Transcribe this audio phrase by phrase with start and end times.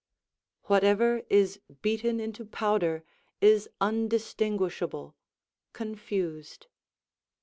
[0.63, 3.03] ["Whatever is beaten into powder
[3.39, 5.15] is undistinguishable
[5.73, 6.65] (confused)."